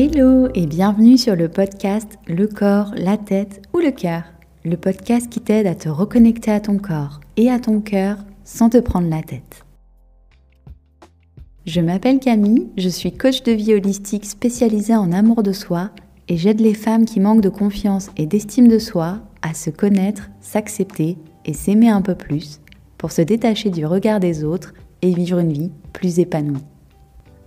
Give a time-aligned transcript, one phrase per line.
[0.00, 4.22] Hello et bienvenue sur le podcast Le corps, la tête ou le cœur.
[4.64, 8.68] Le podcast qui t'aide à te reconnecter à ton corps et à ton cœur sans
[8.70, 9.66] te prendre la tête.
[11.66, 15.90] Je m'appelle Camille, je suis coach de vie holistique spécialisée en amour de soi
[16.28, 20.30] et j'aide les femmes qui manquent de confiance et d'estime de soi à se connaître,
[20.40, 22.60] s'accepter et s'aimer un peu plus
[22.98, 26.62] pour se détacher du regard des autres et vivre une vie plus épanouie.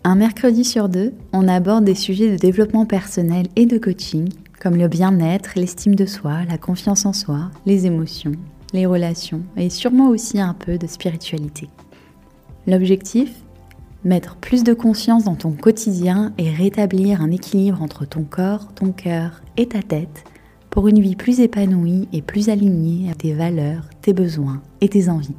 [0.04, 4.76] Un mercredi sur deux, on aborde des sujets de développement personnel et de coaching, comme
[4.76, 8.32] le bien-être, l'estime de soi, la confiance en soi, les émotions,
[8.74, 11.70] les relations et sûrement aussi un peu de spiritualité.
[12.66, 13.32] L'objectif?
[14.04, 18.92] Mettre plus de conscience dans ton quotidien et rétablir un équilibre entre ton corps, ton
[18.92, 20.24] cœur et ta tête
[20.72, 25.10] pour une vie plus épanouie et plus alignée à tes valeurs, tes besoins et tes
[25.10, 25.36] envies.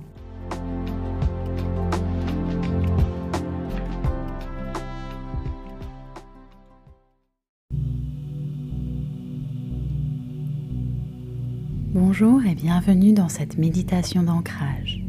[11.94, 15.04] Bonjour et bienvenue dans cette méditation d'ancrage.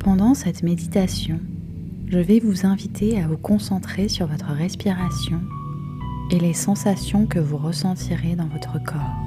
[0.00, 1.38] Pendant cette méditation,
[2.08, 5.40] je vais vous inviter à vous concentrer sur votre respiration
[6.32, 9.22] et les sensations que vous ressentirez dans votre corps.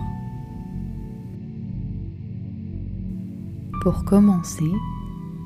[3.82, 4.72] Pour commencer,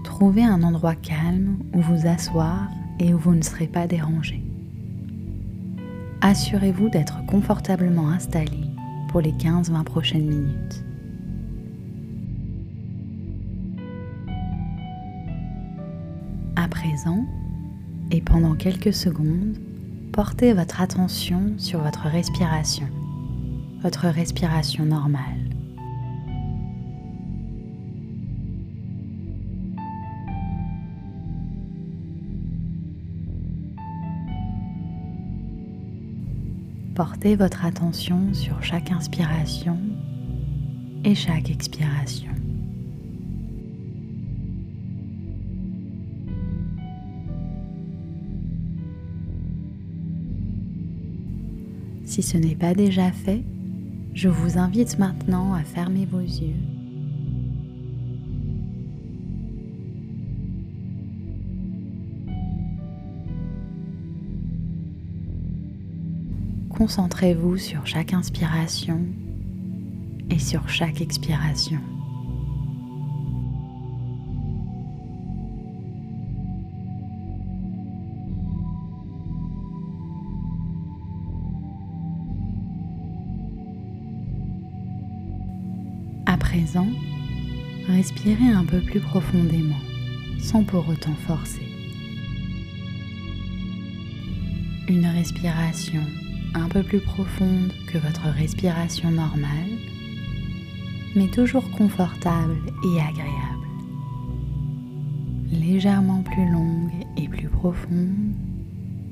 [0.03, 2.67] trouvez un endroit calme où vous asseoir
[2.99, 4.48] et où vous ne serez pas dérangé
[6.21, 8.63] assurez-vous d'être confortablement installé
[9.09, 10.83] pour les 15-20 prochaines minutes.
[16.55, 17.25] À présent,
[18.11, 19.57] et pendant quelques secondes,
[20.11, 22.87] portez votre attention sur votre respiration,
[23.81, 25.48] votre respiration normale.
[36.99, 39.77] Portez votre attention sur chaque inspiration
[41.05, 42.33] et chaque expiration.
[52.03, 53.45] Si ce n'est pas déjà fait,
[54.13, 56.57] je vous invite maintenant à fermer vos yeux
[66.79, 69.01] Concentrez-vous sur chaque inspiration
[70.29, 71.81] et sur chaque expiration.
[86.25, 86.87] À présent,
[87.89, 89.75] respirez un peu plus profondément,
[90.39, 91.67] sans pour autant forcer.
[94.87, 96.03] Une respiration
[96.53, 99.71] un peu plus profonde que votre respiration normale,
[101.15, 103.67] mais toujours confortable et agréable.
[105.51, 108.33] Légèrement plus longue et plus profonde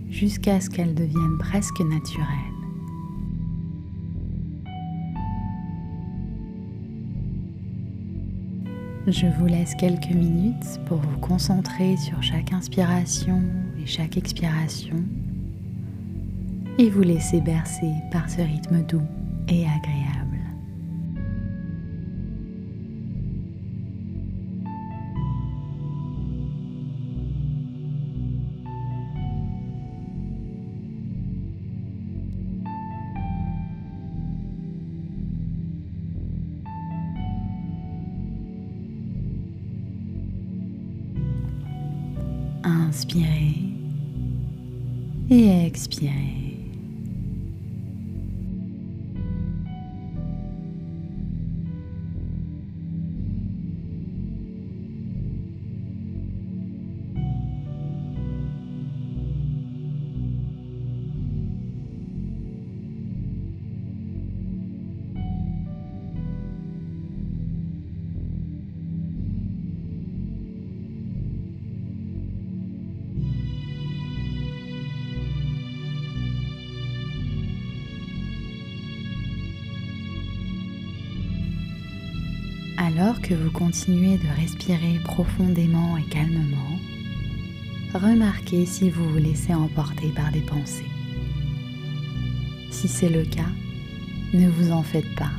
[0.09, 2.27] jusqu'à ce qu'elle devienne presque naturelle.
[9.07, 13.41] Je vous laisse quelques minutes pour vous concentrer sur chaque inspiration
[13.81, 14.95] et chaque expiration
[16.77, 19.07] et vous laissez bercer par ce rythme doux
[19.47, 20.26] et agréable.
[82.78, 86.79] Alors que vous continuez de respirer profondément et calmement,
[87.94, 90.85] remarquez si vous vous laissez emporter par des pensées.
[92.70, 93.50] Si c'est le cas,
[94.34, 95.32] ne vous en faites pas,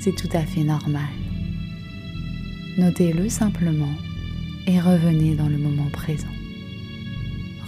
[0.00, 1.02] c'est tout à fait normal.
[2.76, 3.94] Notez-le simplement
[4.68, 6.28] et revenez dans le moment présent.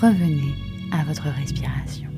[0.00, 0.54] Revenez
[0.92, 2.09] à votre respiration.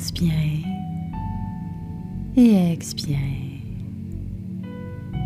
[0.00, 0.62] Inspirez
[2.36, 3.60] et expirez.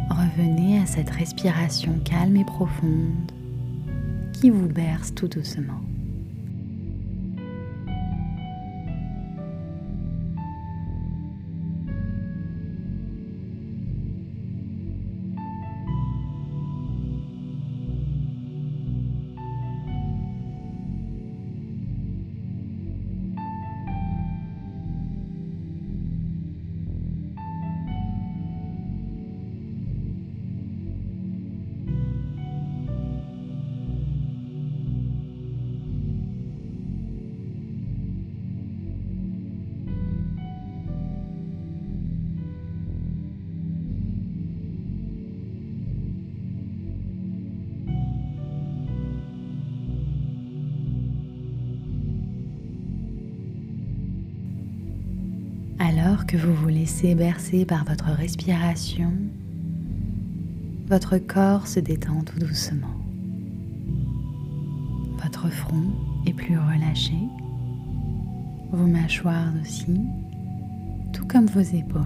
[0.08, 3.32] Revenez à cette respiration calme et profonde
[4.32, 5.82] qui vous berce tout doucement.
[56.36, 59.12] Vous vous laissez bercer par votre respiration,
[60.86, 62.94] votre corps se détend tout doucement.
[65.22, 65.84] Votre front
[66.26, 67.16] est plus relâché,
[68.72, 70.00] vos mâchoires aussi,
[71.12, 72.02] tout comme vos épaules.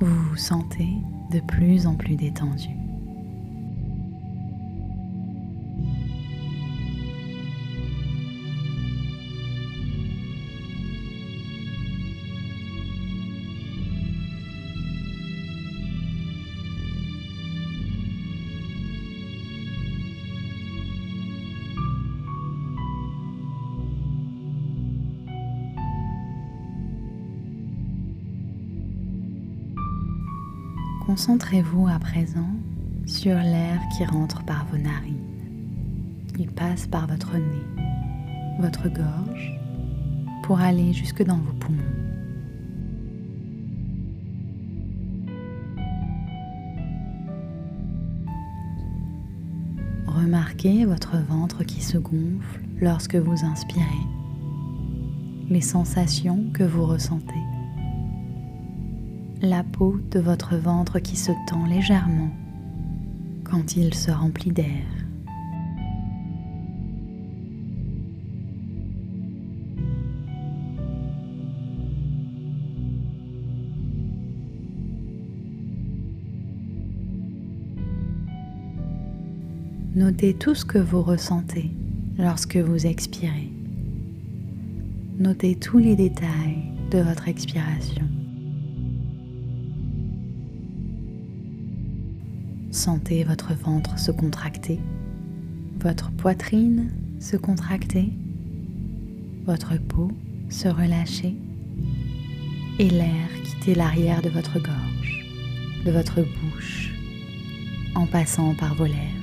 [0.00, 0.88] Vous vous sentez
[1.32, 2.81] de plus en plus détendu.
[31.12, 32.48] Concentrez-vous à présent
[33.04, 35.18] sur l'air qui rentre par vos narines.
[36.38, 39.60] Il passe par votre nez, votre gorge,
[40.42, 41.82] pour aller jusque dans vos poumons.
[50.06, 53.84] Remarquez votre ventre qui se gonfle lorsque vous inspirez,
[55.50, 57.51] les sensations que vous ressentez
[59.42, 62.30] la peau de votre ventre qui se tend légèrement
[63.42, 64.86] quand il se remplit d'air.
[79.94, 81.70] Notez tout ce que vous ressentez
[82.16, 83.50] lorsque vous expirez.
[85.18, 88.21] Notez tous les détails de votre expiration.
[92.84, 94.80] Sentez votre ventre se contracter,
[95.78, 98.08] votre poitrine se contracter,
[99.44, 100.10] votre peau
[100.50, 101.36] se relâcher
[102.80, 105.28] et l'air quitter l'arrière de votre gorge,
[105.86, 106.92] de votre bouche,
[107.94, 109.21] en passant par vos lèvres.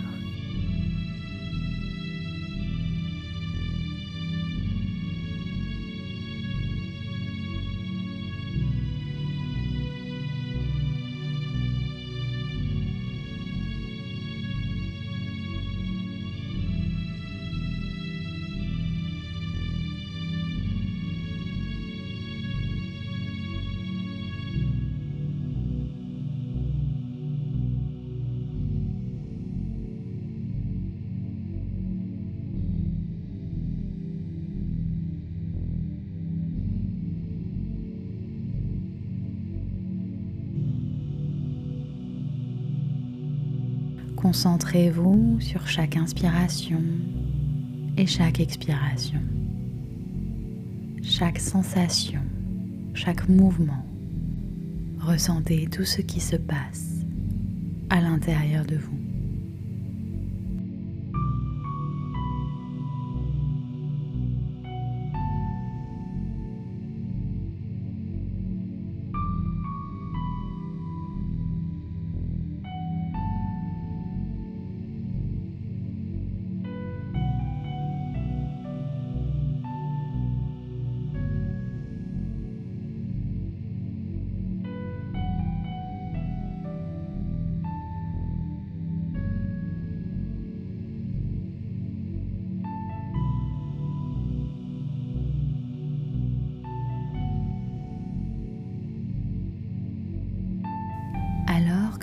[44.29, 46.83] Concentrez-vous sur chaque inspiration
[47.97, 49.19] et chaque expiration,
[51.01, 52.21] chaque sensation,
[52.93, 53.83] chaque mouvement.
[54.99, 57.03] Ressentez tout ce qui se passe
[57.89, 59.08] à l'intérieur de vous.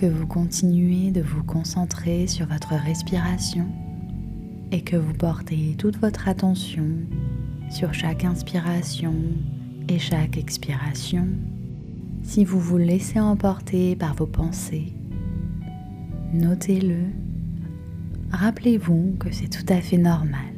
[0.09, 3.67] Vous continuez de vous concentrer sur votre respiration
[4.71, 6.87] et que vous portez toute votre attention
[7.71, 9.15] sur chaque inspiration
[9.89, 11.27] et chaque expiration,
[12.23, 14.93] si vous vous laissez emporter par vos pensées,
[16.33, 16.99] notez-le,
[18.33, 20.53] rappelez-vous que c'est tout à fait normal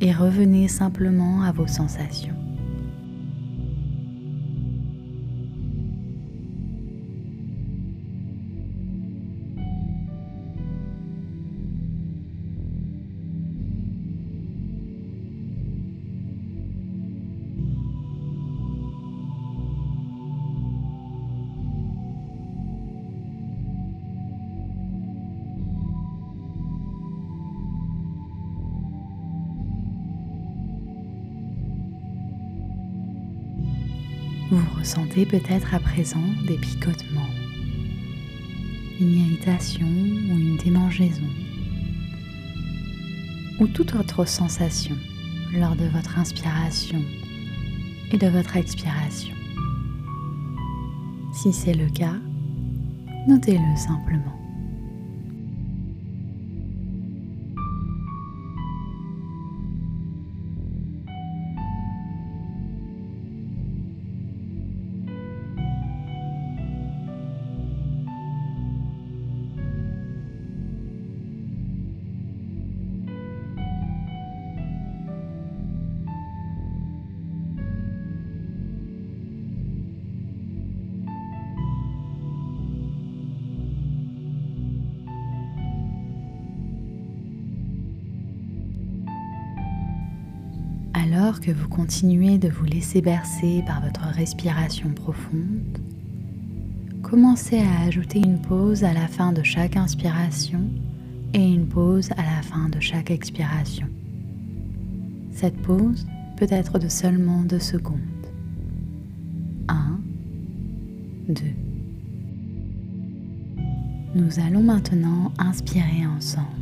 [0.00, 2.41] et revenez simplement à vos sensations.
[34.82, 37.30] Ressentez peut-être à présent des picotements,
[38.98, 41.30] une irritation ou une démangeaison,
[43.60, 44.96] ou toute autre sensation
[45.54, 47.00] lors de votre inspiration
[48.10, 49.36] et de votre expiration.
[51.32, 52.16] Si c'est le cas,
[53.28, 54.41] notez-le simplement.
[90.94, 95.78] Alors que vous continuez de vous laisser bercer par votre respiration profonde,
[97.02, 100.60] commencez à ajouter une pause à la fin de chaque inspiration
[101.32, 103.86] et une pause à la fin de chaque expiration.
[105.30, 106.06] Cette pause
[106.36, 107.98] peut être de seulement deux secondes.
[109.68, 109.98] 1,
[111.28, 111.42] 2.
[114.14, 116.61] Nous allons maintenant inspirer ensemble.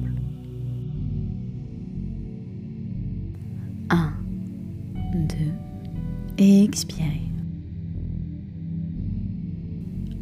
[6.41, 7.21] Et expirez.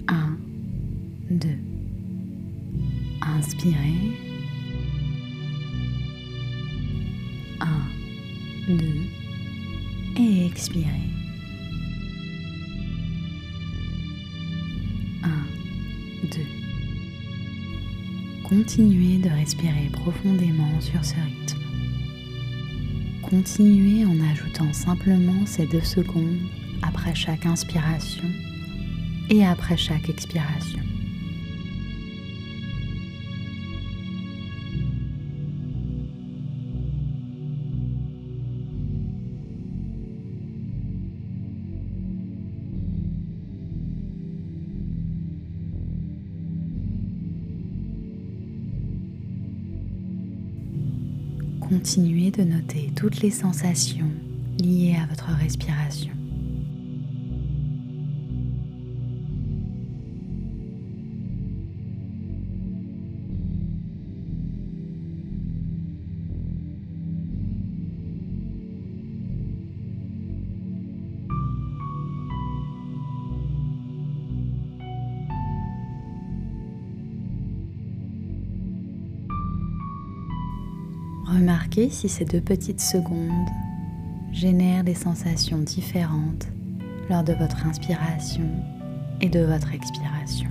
[0.08, 0.36] 1,
[1.30, 1.48] 2.
[3.22, 4.16] Inspirez.
[7.60, 7.66] 1,
[8.68, 8.84] 2
[10.16, 10.84] et expirez.
[15.22, 15.28] 1,
[16.24, 16.40] 2.
[18.42, 21.47] Continuez de respirer profondément sur ce rythme.
[23.28, 26.38] Continuez en ajoutant simplement ces deux secondes
[26.82, 28.24] après chaque inspiration
[29.28, 30.87] et après chaque expiration.
[51.68, 54.10] Continuez de noter toutes les sensations
[54.58, 56.17] liées à votre respiration.
[81.38, 83.48] Remarquez si ces deux petites secondes
[84.32, 86.48] génèrent des sensations différentes
[87.08, 88.50] lors de votre inspiration
[89.20, 90.50] et de votre expiration.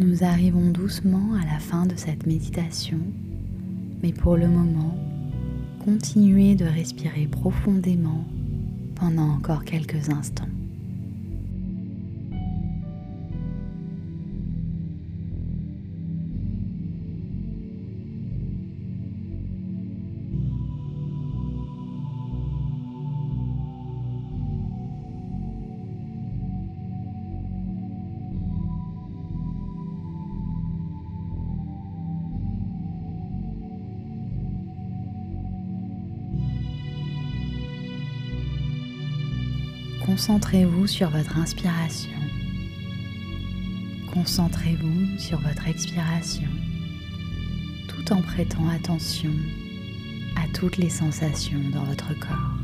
[0.00, 3.00] Nous arrivons doucement à la fin de cette méditation,
[4.02, 4.96] mais pour le moment,
[5.84, 8.24] continuez de respirer profondément
[8.94, 10.48] pendant encore quelques instants.
[40.20, 42.10] Concentrez-vous sur votre inspiration.
[44.12, 46.46] Concentrez-vous sur votre expiration
[47.88, 49.32] tout en prêtant attention
[50.36, 52.59] à toutes les sensations dans votre corps.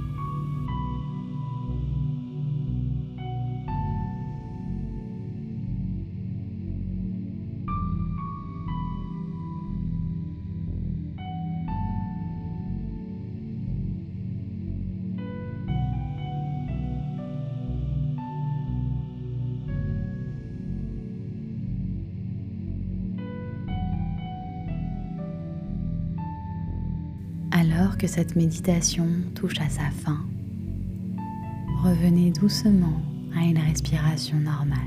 [28.07, 30.25] Cette méditation touche à sa fin,
[31.83, 33.01] revenez doucement
[33.37, 34.79] à une respiration normale.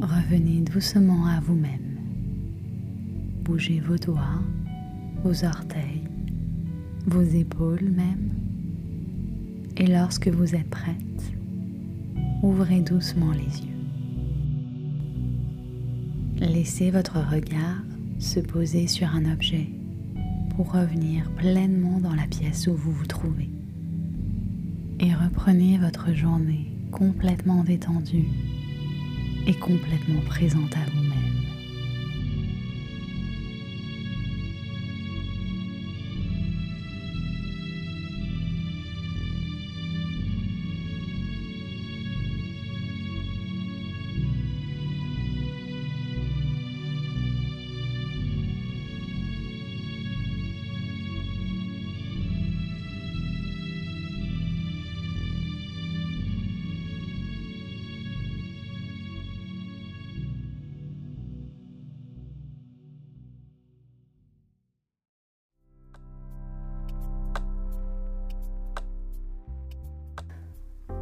[0.00, 1.98] Revenez doucement à vous-même.
[3.44, 4.40] Bougez vos doigts
[5.24, 6.02] vos orteils,
[7.06, 8.30] vos épaules même.
[9.76, 11.32] Et lorsque vous êtes prête,
[12.42, 13.74] ouvrez doucement les yeux.
[16.38, 17.82] Laissez votre regard
[18.18, 19.68] se poser sur un objet
[20.56, 23.50] pour revenir pleinement dans la pièce où vous vous trouvez.
[25.00, 28.28] Et reprenez votre journée complètement détendue
[29.46, 31.13] et complètement présente à vous-même.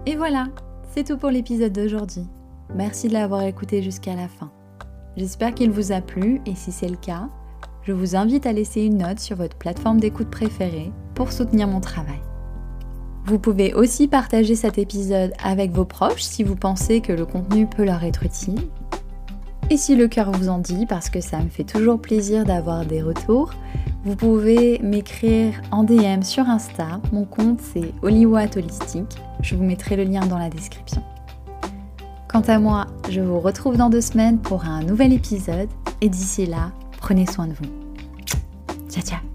[0.05, 0.49] Et voilà,
[0.93, 2.27] c'est tout pour l'épisode d'aujourd'hui.
[2.75, 4.51] Merci de l'avoir écouté jusqu'à la fin.
[5.17, 7.29] J'espère qu'il vous a plu et si c'est le cas,
[7.85, 11.81] je vous invite à laisser une note sur votre plateforme d'écoute préférée pour soutenir mon
[11.81, 12.21] travail.
[13.27, 17.69] Vous pouvez aussi partager cet épisode avec vos proches si vous pensez que le contenu
[17.69, 18.61] peut leur être utile.
[19.71, 22.85] Et si le cœur vous en dit, parce que ça me fait toujours plaisir d'avoir
[22.85, 23.55] des retours,
[24.05, 27.01] vous pouvez m'écrire en DM sur Insta.
[27.13, 29.17] Mon compte c'est Oliwat Holistique.
[29.43, 31.03] Je vous mettrai le lien dans la description.
[32.29, 35.69] Quant à moi, je vous retrouve dans deux semaines pour un nouvel épisode.
[36.01, 37.71] Et d'ici là, prenez soin de vous.
[38.89, 39.32] Ciao ciao